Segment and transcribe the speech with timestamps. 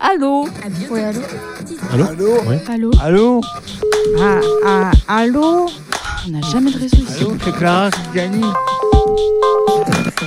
[0.00, 0.48] Allô
[0.90, 1.20] Oui, allô
[1.90, 2.56] Allô Allô Oui.
[2.68, 3.40] Allô Allô
[4.18, 5.66] ah, ah, Allô
[6.26, 7.24] On n'a jamais de réseau ici.
[7.24, 8.42] Allô, c'est Clara Gianni.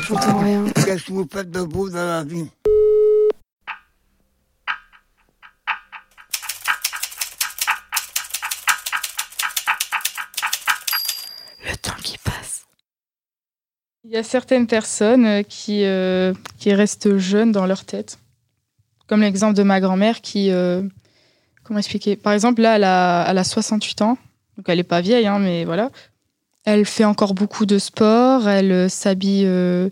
[0.07, 0.65] J'entends rien.
[0.73, 2.47] Qu'est-ce que vous faites de beau dans la vie
[11.65, 12.65] Le temps qui passe.
[14.03, 18.17] Il y a certaines personnes euh, qui, euh, qui restent jeunes dans leur tête.
[19.11, 20.51] Comme l'exemple de ma grand-mère qui...
[20.51, 20.83] euh,
[21.65, 22.15] comment expliquer?
[22.15, 24.17] Par exemple, là, elle a, elle a 68 ans.
[24.55, 25.89] Donc, elle n'est pas vieille, hein, mais voilà.
[26.63, 28.47] Elle fait encore beaucoup de sport.
[28.47, 29.43] Elle euh, s'habille...
[29.45, 29.89] euh,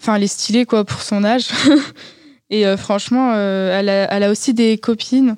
[0.00, 1.48] Enfin, elle est stylée, quoi, pour son âge.
[2.48, 5.36] Et franchement, elle, a, aussi des copines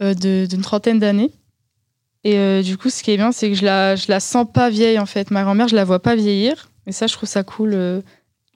[0.00, 1.32] euh, d'une trentaine d'années.
[2.22, 4.70] Et du coup, ce qui est bien, c'est que je la, je la sens pas
[4.70, 5.32] vieille, en fait.
[5.32, 6.68] Ma grand-mère, je la vois pas vieillir.
[6.86, 7.74] Et ça, je trouve ça cool.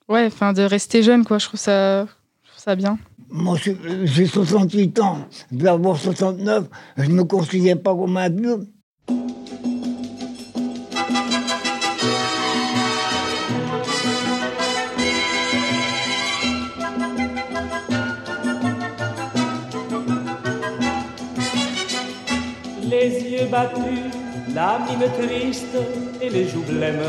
[0.09, 1.39] Ouais, enfin, de rester jeune, quoi.
[1.39, 2.05] Je trouve ça,
[2.45, 2.97] je trouve ça bien.
[3.29, 5.19] Moi, j'ai- j'ai 68 ans.
[5.53, 6.69] Je vais avoir 69.
[6.97, 8.67] Je ne me considère pas comme un vieux.
[22.89, 24.13] les yeux battus,
[24.55, 25.77] la mine triste
[26.21, 27.01] et les joues blêmes.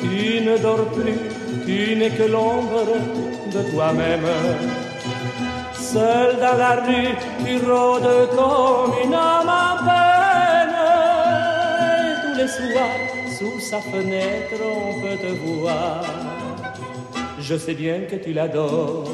[0.00, 1.18] Tu ne dors plus,
[1.66, 2.86] tu n'es que l'ombre
[3.70, 4.26] toi-même.
[5.74, 10.76] Seul dans la rue, tu rôdes comme une âme en peine.
[12.02, 13.04] Et tous les soirs,
[13.38, 16.04] sous sa fenêtre, on peut te voir.
[17.38, 19.08] Je sais bien que tu l'adores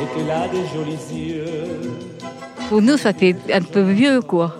[0.00, 1.80] et qu'elle a des jolis yeux.
[2.68, 4.56] Pour nous, ça fait un peu vieux, quoi.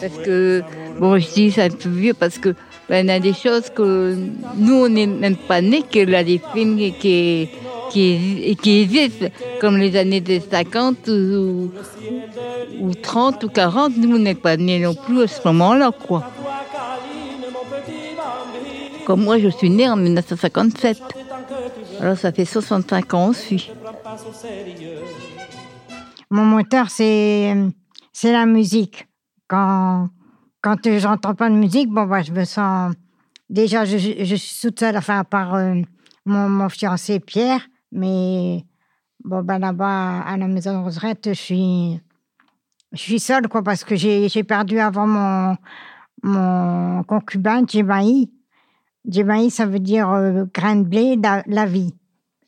[0.00, 0.62] Parce que,
[0.98, 2.54] bon, je dis c'est un peu vieux parce que
[2.88, 4.16] ben, il y a des choses que
[4.56, 7.48] nous, on n'est même pas nés, qu'il a des films qui,
[7.90, 9.26] qui, qui existent,
[9.60, 11.70] comme les années des 50 ou,
[12.80, 13.96] ou 30 ou 40.
[13.96, 16.24] Nous, on n'est pas nés non plus à ce moment-là, quoi.
[19.04, 20.98] Comme moi, je suis née en 1957.
[22.00, 23.70] Alors, ça fait 65 ans aussi.
[26.30, 27.54] Mon moteur, c'est
[28.24, 29.06] la musique.
[29.48, 30.08] Quand,
[30.62, 32.94] quand j'entends pas de musique, bon, bah, je me sens.
[33.50, 35.74] Déjà, je, suis toute seule, enfin, à part euh,
[36.24, 38.64] mon, fiancé Pierre, mais
[39.24, 42.00] bon, bah, là-bas, à la maison de retraite, je suis,
[42.92, 45.56] je suis seule, quoi, parce que j'ai perdu avant mon,
[46.22, 48.30] mon concubin, Djimaï.
[49.04, 51.94] Djimaï, ça veut dire euh, grain de blé, la, la vie,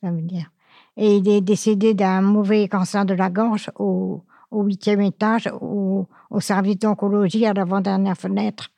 [0.03, 0.51] ça veut dire.
[0.97, 4.23] Et il est décédé d'un mauvais cancer de la gorge au,
[4.55, 8.71] au huitième étage, au, au service d'oncologie à l'avant-dernière fenêtre.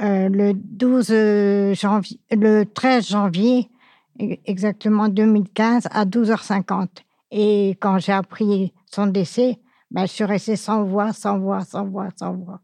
[0.00, 3.70] Euh, le 12 janvier, le 13 janvier,
[4.18, 6.88] exactement 2015, à 12h50.
[7.30, 9.58] Et quand j'ai appris son décès,
[9.90, 12.60] ben, je suis restée sans voix, sans voix, sans voix, sans voix.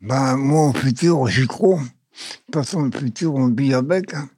[0.00, 1.80] Ben, moi, au futur, j'y crois.
[2.52, 4.14] De toute futur, on vit avec.
[4.14, 4.28] hein.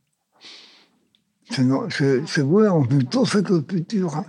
[1.50, 4.22] C'est C'est c'est vrai, on vit tous avec le futur.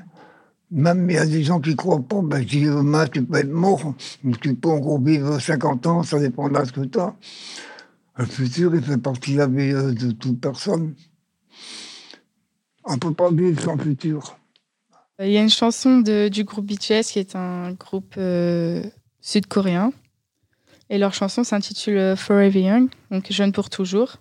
[0.71, 3.49] Même il y a des gens qui croient pas, ben, dis, demain, tu peux être
[3.49, 3.93] mort,
[4.41, 7.15] tu peux encore vivre 50 ans, ça dépend de ce que tu as.
[8.17, 10.93] Le futur, il fait partie de la vie euh, de toute personne.
[12.85, 14.37] On ne peut pas vivre sans futur.
[15.21, 18.83] Il y a une chanson de- du groupe BTS qui est un groupe euh,
[19.21, 19.91] sud-coréen.
[20.89, 24.17] Et leur chanson s'intitule euh, Forever Young, donc jeune pour toujours.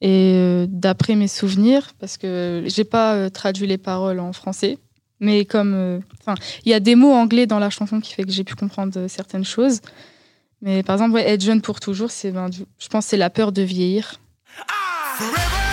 [0.00, 4.78] Et euh, d'après mes souvenirs, parce que j'ai pas euh, traduit les paroles en français,
[5.20, 6.34] mais comme euh, enfin,
[6.64, 8.92] il y a des mots anglais dans la chanson qui fait que j'ai pu comprendre
[8.98, 9.80] euh, certaines choses.
[10.62, 13.62] Mais par exemple, être jeune pour toujours, c'est ben, je pense c'est la peur de
[13.62, 14.20] vieillir.
[15.18, 15.65] 내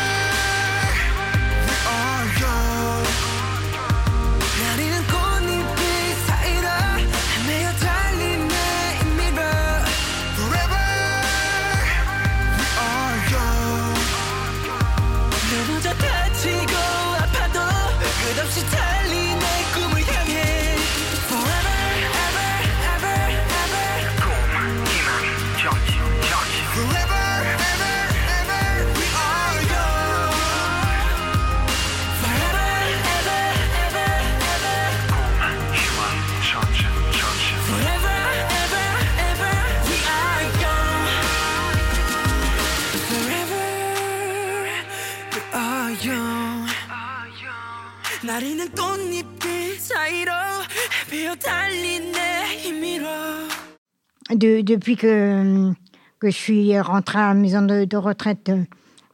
[54.43, 55.71] De- depuis que,
[56.19, 58.63] que je suis rentrée à la maison de, retraite, euh,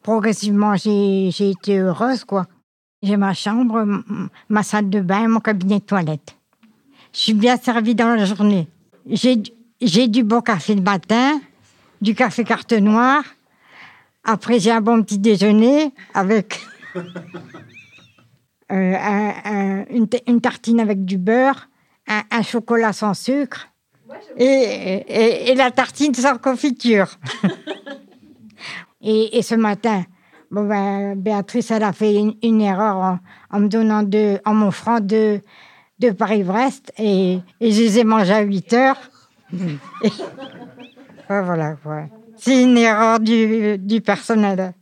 [0.01, 2.47] progressivement, j'ai été heureuse, quoi.
[3.03, 3.85] J'ai ma chambre,
[4.49, 6.35] ma salle de bain, mon cabinet de toilette.
[7.13, 8.67] Je suis bien servie dans la journée.
[9.05, 9.35] J'ai
[10.07, 11.39] du- bon café le matin,
[12.01, 13.23] du café carte noire.
[14.23, 16.59] Après, j'ai un bon petit déjeuner avec
[16.95, 17.03] euh,
[18.71, 21.69] un- un- une, une tartine avec du beurre,
[22.07, 23.67] un chocolat sans sucre
[24.38, 27.07] et, et- et la tartine sans confiture.
[29.01, 30.03] et, et ce matin,
[30.51, 33.19] bon ben, Béatrice, elle a fait une, une erreur en,
[33.51, 35.41] en me donnant deux, en m'offrant deux,
[36.00, 39.00] deux Paris-Brest et, et je les ai mangés à 8 heures.
[41.27, 41.75] Voilà.
[42.38, 44.73] C'est une erreur du, du personnel.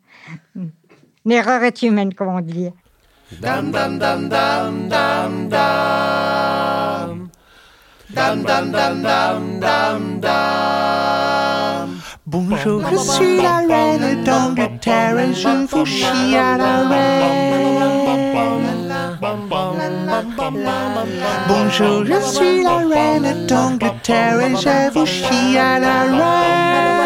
[1.26, 2.70] L'erreur est humaine, comme on dit.
[3.42, 5.97] Dam dam dam dam dam dam.
[8.18, 11.88] Dam dam dam dam dam dam.
[12.26, 17.78] Bonjour, je suis la reine d'Angleterre et je vous chie à la reine.
[21.48, 26.98] Bonjour, je suis la reine d'Angleterre et je vous chie à la reine.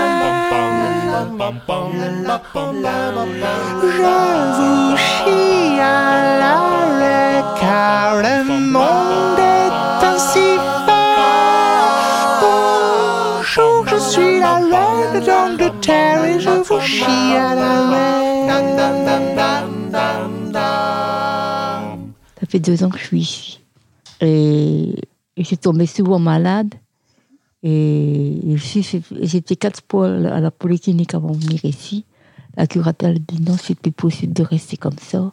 [3.82, 4.00] Je
[4.58, 6.56] vous chie à la
[7.00, 8.38] reine car le
[8.72, 10.50] monde est ainsi
[15.22, 17.72] reine d'Angleterre et vous chie à la.
[22.40, 23.60] Ça fait deux ans que je suis ici.
[24.20, 24.96] Et,
[25.38, 26.74] et j'ai tombé souvent malade.
[27.64, 32.06] Et j'ai fait quatre fois à la polyclinique avant de venir ici.
[32.58, 35.32] La curatelle dit non, c'est plus possible de rester comme ça.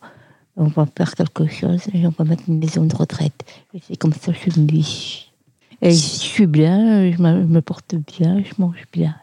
[0.56, 3.44] On va faire quelque chose et on va mettre une maison de retraite.
[3.74, 5.32] Et c'est comme ça que je suis venue ici.
[5.80, 9.14] Et je suis bien, je me porte bien, je mange bien.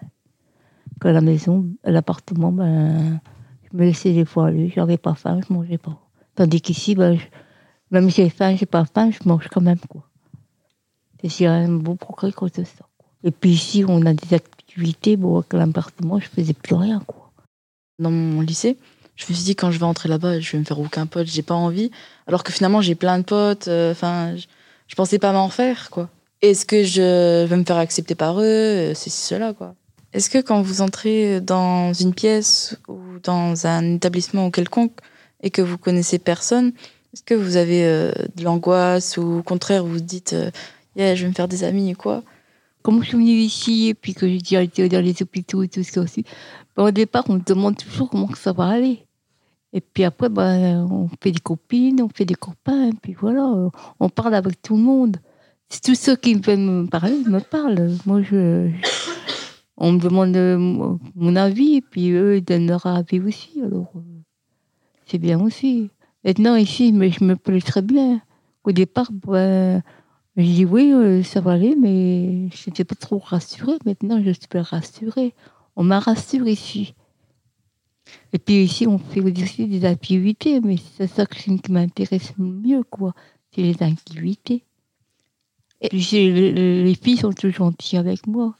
[1.05, 3.19] Que la maison, l'appartement, ben,
[3.71, 5.99] je me laissais des fois aller, j'avais pas faim, je mangeais pas.
[6.33, 7.19] Tandis qu'ici, ben,
[7.91, 10.09] même si j'ai faim, j'ai pas faim, je mange quand même, quoi.
[11.23, 12.87] J'ai un beau progrès de ça.
[13.23, 17.31] Et puis ici, on a des activités, bon, avec l'appartement, je faisais plus rien, quoi.
[17.99, 18.79] dans mon lycée,
[19.15, 21.27] je me suis dit quand je vais rentrer là-bas, je vais me faire aucun pote,
[21.27, 21.91] j'ai pas envie.
[22.25, 23.67] Alors que finalement, j'ai plein de potes.
[23.67, 24.47] euh, Enfin, je,
[24.87, 26.09] je pensais pas m'en faire, quoi.
[26.41, 29.75] Est-ce que je vais me faire accepter par eux euh, C'est cela, quoi.
[30.15, 34.97] Est-ce que quand vous entrez dans une pièce ou dans un établissement quelconque
[35.43, 36.71] et que vous connaissez personne,
[37.13, 40.51] est-ce que vous avez euh, de l'angoisse ou au contraire vous vous dites euh,
[40.95, 42.23] je vais me faire des amis ou quoi?
[42.81, 45.83] Comme je suis venue ici et puis que j'ai été dans les hôpitaux et tout
[45.83, 46.23] ça aussi,
[46.77, 49.05] ben, au départ, on me demande toujours comment ça va aller.
[49.73, 53.51] Et puis après, ben, on fait des copines, on fait des copains, et puis voilà,
[53.99, 55.17] on parle avec tout le monde.
[55.67, 57.91] C'est tous ceux qui me parler, me parlent.
[58.05, 58.69] Moi, je,
[59.77, 63.61] on me demande euh, mon- avis, et puis eux, ils donnent leur avis aussi.
[63.61, 64.21] Alors, euh,
[65.05, 65.89] c'est bien aussi.
[66.23, 68.21] Maintenant, ici, mais je me plais très bien.
[68.63, 69.83] Au départ, ben,
[70.37, 73.77] je dis oui, euh, ça va aller, mais je n'étais pas trop rassurée.
[73.85, 75.33] Maintenant, je suis rassurée.
[75.75, 76.93] On m'a rassurée ici.
[78.33, 82.45] Et puis ici, on fait aussi des activités, mais c'est ça qui qui m'intéresse le
[82.45, 83.13] mieux, quoi.
[83.51, 84.63] C'est les activités.
[85.81, 88.55] Et puis, les, les filles sont toutes gentilles avec moi.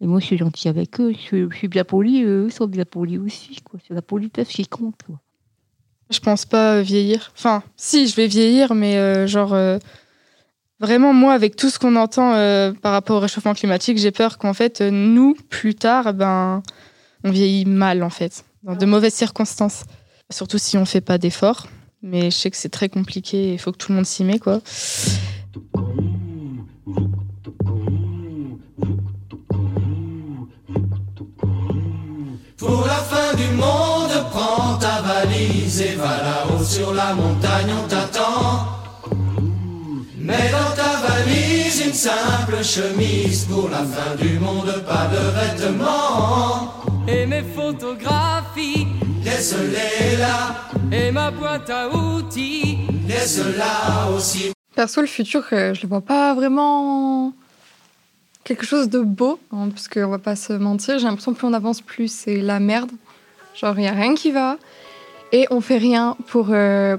[0.00, 1.12] Et moi, je suis gentille avec eux.
[1.12, 3.80] Je, suis- je suis bien polie, eux sont bien polis aussi, quoi.
[3.86, 5.18] C'est la politesse qui compte, quoi.
[6.10, 7.32] Je pense pas euh, vieillir.
[7.36, 9.52] Enfin, si, je vais vieillir, mais euh, genre.
[9.54, 9.78] euh,
[10.78, 14.36] Vraiment, moi, avec tout ce qu'on entend euh, par rapport au réchauffement climatique, j'ai peur
[14.36, 16.62] qu'en fait, euh, nous, plus tard, ben,
[17.24, 19.84] on vieillit mal, en fait, dans de mauvaises circonstances.
[20.28, 21.66] Surtout si on fait pas d'efforts.
[22.02, 24.38] Mais je sais que c'est très compliqué, il faut que tout le monde s'y met,
[24.38, 24.60] quoi.
[33.36, 38.66] Du monde, prends ta valise et va là-haut sur la montagne, on t'attend.
[40.18, 46.72] Mets dans ta valise une simple chemise pour la fin du monde, pas de vêtements.
[47.06, 48.86] Et mes photographies,
[49.24, 52.78] Laisse-les là, et ma boîte à outils.
[53.08, 54.52] laisse-la aussi.
[54.76, 57.32] Perso, le futur, euh, je le vois pas vraiment
[58.44, 60.98] quelque chose de beau, hein, parce qu'on va pas se mentir.
[61.00, 62.90] J'ai l'impression que plus on avance, plus c'est la merde.
[63.58, 64.56] Genre, il y a rien qui va.
[65.32, 66.96] Et on fait rien pour, euh,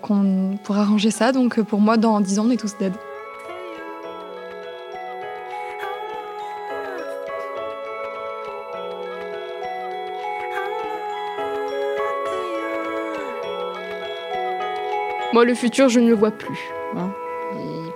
[0.63, 1.31] pour arranger ça.
[1.31, 2.93] Donc, euh, pour moi, dans 10 ans, on est tous dead.
[15.33, 16.59] Moi, le futur, je ne le vois plus.
[16.95, 17.11] hein.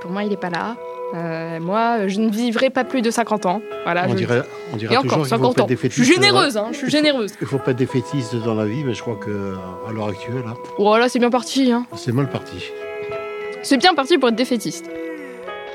[0.01, 0.75] Pour moi, il n'est pas là.
[1.13, 3.61] Euh, moi, je ne vivrai pas plus de 50 ans.
[3.83, 5.67] Voilà, on je- dirait, on dirait Et toujours encore, qu'il faut 50 pas ans.
[5.69, 7.31] Je suis généreuse, euh, hein, je suis généreuse.
[7.41, 9.55] Il faut pas être défaitiste dans la vie, mais je crois que
[9.87, 11.71] à l'heure actuelle, là, Oh là, c'est bien parti.
[11.71, 11.85] Hein.
[11.95, 12.63] c'est mal parti.
[13.63, 14.85] C'est bien parti pour être défaitiste.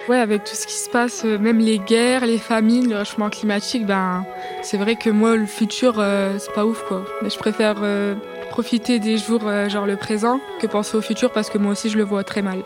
[0.08, 3.28] Ouais, avec tout ce qui se passe, euh, même les guerres, les famines, le réchauffement
[3.28, 4.24] climatique, ben,
[4.62, 7.04] c'est vrai que moi, le futur, euh, c'est pas ouf, quoi.
[7.22, 8.14] Mais je préfère euh,
[8.50, 11.90] profiter des jours, euh, genre le présent, que penser au futur, parce que moi aussi,
[11.90, 12.62] je le vois très mal.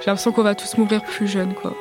[0.00, 1.74] J'ai l'impression qu'on va tous mourir plus jeunes, quoi.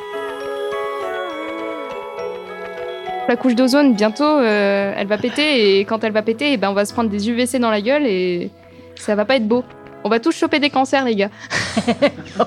[3.30, 5.78] La couche d'ozone, bientôt, euh, elle va péter.
[5.78, 7.80] Et quand elle va péter, eh ben, on va se prendre des UVC dans la
[7.80, 8.50] gueule et
[8.96, 9.64] ça va pas être beau.
[10.04, 11.30] On va tous choper des cancers, les gars.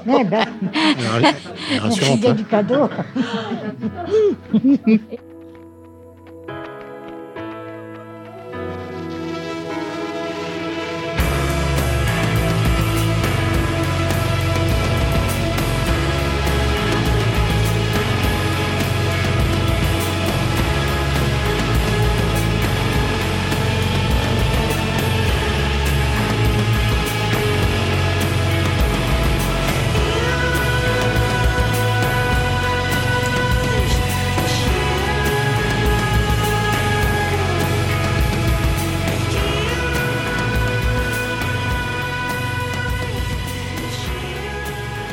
[0.08, 0.44] Eh ben,
[2.34, 2.88] du cadeau.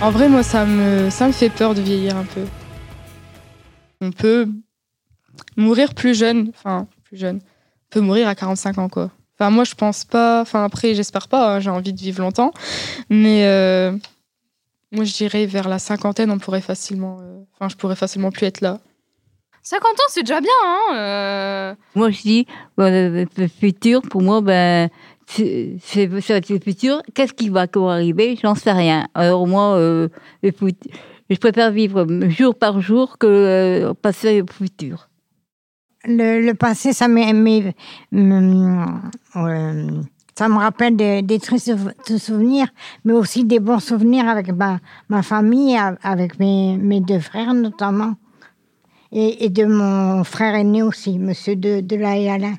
[0.02, 2.46] En vrai, moi, ça me, ça me fait peur de vieillir un peu.
[4.02, 4.48] On peut
[5.58, 7.38] mourir plus jeune, enfin, plus jeune.
[7.44, 9.12] On peut mourir à 45 ans, quoi.
[9.38, 10.42] Enfin, moi, je pense pas.
[10.42, 12.54] Enfin, après, j'espère pas, hein, j'ai envie de vivre longtemps.
[13.10, 13.92] Mais euh,
[14.92, 17.18] moi, je dirais vers la cinquantaine, on pourrait facilement.
[17.22, 18.80] euh, Enfin, je pourrais facilement plus être là.
[19.64, 21.76] 50 ans, c'est déjà bien, hein euh.
[21.94, 24.90] Moi, je dis, bon, le, le futur, pour moi, ben,
[25.30, 27.02] c'est c'est- ça le futur.
[27.14, 28.38] Qu'est-ce qui va arriver?
[28.42, 29.08] J'en sais rien.
[29.14, 30.10] Alors, moi, euh,
[30.44, 35.08] je préfère vivre jour par jour que euh, passer au futur.
[36.06, 37.22] Le, passé, ça me,
[39.36, 40.02] euh,
[40.34, 42.68] ça me rappelle des, tristes sou- souvenirs,
[43.04, 48.16] mais aussi des bons souvenirs avec ma, ma famille, avec mes, mes deux frères notamment,
[49.12, 52.56] et, de mon frère aîné aussi, Monsieur de, de la Alain,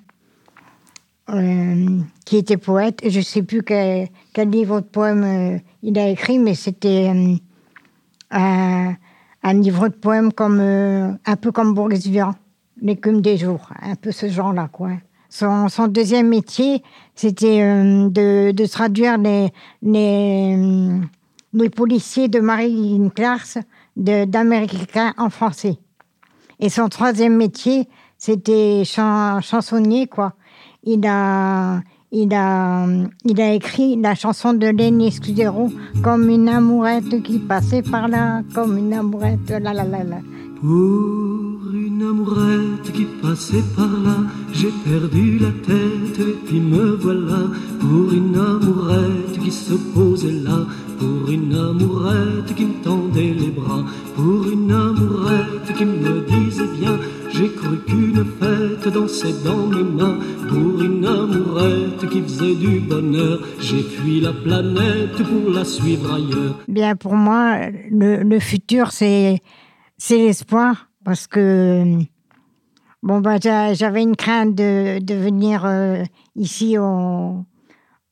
[1.32, 3.00] euh, qui était poète.
[3.06, 7.12] Je ne sais plus quel, livre de poèmes euh, il a écrit, mais c'était
[8.34, 8.90] euh,
[9.42, 12.34] un, livre de poèmes comme, un peu comme Boris Vian,
[12.82, 14.70] L'écume des jours, un peu ce genre-là.
[15.28, 16.82] Son, deuxième métier,
[17.14, 19.52] c'était de, de traduire les,
[21.68, 23.58] policiers de Marie Clars
[23.96, 25.76] de- d'américain en français.
[26.58, 30.34] Et son troisième métier, c'était chan- chansonnier, quoi.
[30.82, 35.70] Il a, il, écrit la chanson de Lenny Scudero,
[36.02, 40.20] comme une amourette qui passait par là, comme une amourette, la la la la.
[40.58, 40.70] Pour
[41.74, 44.16] une amourette qui passait par là,
[44.54, 47.48] j'ai perdu la tête et puis me voilà.
[47.78, 50.64] Pour une amourette qui se posait là,
[50.98, 53.84] pour une amourette qui me tendait les bras,
[54.16, 56.98] pour une amourette qui me disait viens,
[57.32, 60.18] j'ai cru qu'une fête dansait dans mes mains.
[60.48, 66.58] Pour une amourette qui faisait du bonheur, j'ai fui la planète pour la suivre ailleurs.
[66.68, 69.40] Bien, pour moi, le, le futur, c'est
[70.10, 71.84] l'espoir parce que
[73.02, 76.02] bon bah j'a- j'avais une crainte de, de venir euh,
[76.36, 77.44] ici au,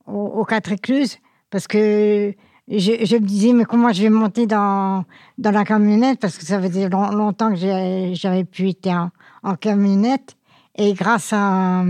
[0.07, 1.17] au, aux Quatre Écluses
[1.51, 2.33] parce que
[2.69, 5.05] je, me disais mais comment je vais monter dans
[5.37, 6.19] dans la camionnette?
[6.19, 8.87] Parce que ça faisait long- longtemps que j'ai- j'avais pu être
[9.43, 10.35] en, camionnette.
[10.75, 11.83] Et grâce à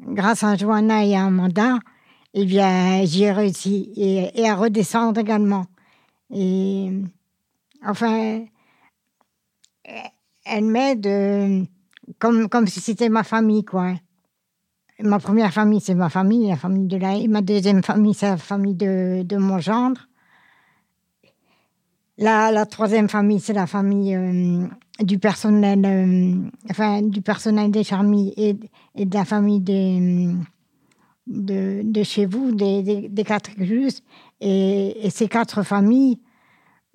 [0.00, 1.78] grâce à Johanna et à Amanda
[2.34, 5.66] eh bien j'y ai réussi et, et à redescendre également.
[6.34, 6.90] Et
[7.84, 8.44] enfin
[10.44, 11.64] elle m'aide euh,
[12.18, 13.94] comme, comme si c'était ma famille, quoi.
[15.00, 17.18] Ma première famille, c'est ma famille, la famille de la...
[17.26, 20.08] Ma deuxième famille, c'est la famille de, de mon gendre.
[22.16, 24.68] La, la troisième famille, c'est la famille euh,
[25.00, 28.56] du personnel, euh, enfin, du personnel des charmilles et,
[28.94, 30.28] et de la famille des,
[31.26, 34.00] de, de chez vous, des, des, quatre écluses.
[34.40, 36.20] Et, ces quatre familles,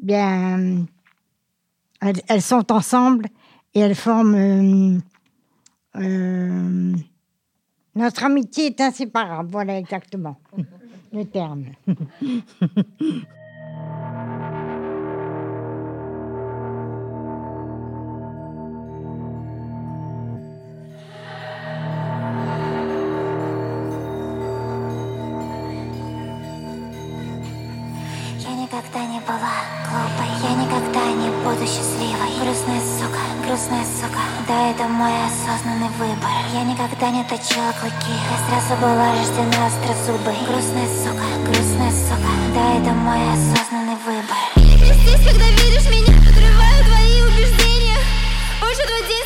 [0.02, 0.86] bien,
[2.00, 3.26] elles, sont ensemble
[3.74, 4.36] et elles forment.
[4.36, 5.00] euh,
[5.98, 6.94] euh,
[8.00, 10.40] notre amitié est inséparable, voilà exactement
[11.12, 11.66] le terme.
[31.60, 32.32] буду счастливой.
[32.40, 34.20] Грустная сука, грустная сука.
[34.48, 36.32] Да, это мой осознанный выбор.
[36.54, 38.16] Я никогда не точила клыки.
[38.16, 40.36] Я сразу была рождена острозубой.
[40.48, 42.32] Грустная сука, грустная сука.
[42.56, 44.40] Да, это мой осознанный выбор.
[44.56, 48.00] Перекрестись, когда видишь меня Подрываю твои убеждения.
[48.62, 49.19] Больше твой день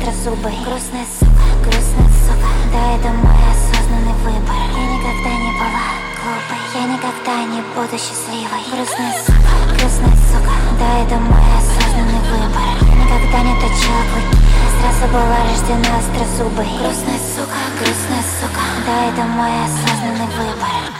[0.00, 2.48] острозубой Грустная сука, грустная сука.
[2.72, 4.56] Да, это мой осознанный выбор.
[4.76, 6.60] Я никогда не была глупой.
[6.74, 8.62] Я никогда не буду счастливой.
[8.72, 10.52] Грустная сука, грустная сука.
[10.78, 12.68] Да, это мой осознанный выбор.
[12.80, 14.40] Я никогда не точила клыки.
[14.60, 18.62] Я сразу была рождена острозубой Грустная сука, грустная сука.
[18.86, 20.99] Да, это мой осознанный выбор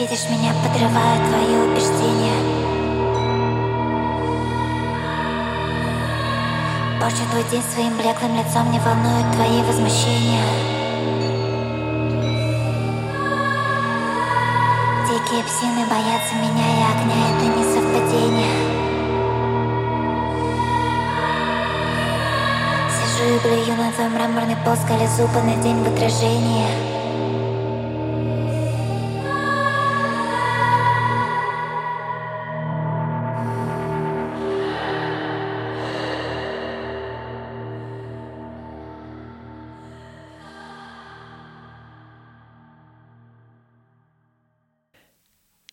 [0.00, 2.40] видишь меня, подрываю твои убеждения.
[6.98, 10.44] Больше твой день своим блеклым лицом не волнуют твои возмущения.
[15.06, 18.56] Дикие псины боятся меня и огня, это не совпадение.
[22.88, 26.99] Сижу и блюю на твой мраморный пол, скали зубы на день в отражении.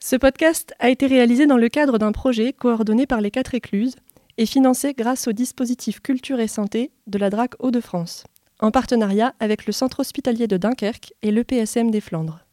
[0.10, 3.98] Ce podcast a été réalisé dans le cadre d'un projet coordonné par les quatre écluses
[4.38, 8.24] et financé grâce au dispositif Culture et Santé de la DRAC Hauts-de-France,
[8.62, 12.46] en partenariat avec le Centre hospitalier de Dunkerque et l'EPSM des Flandres.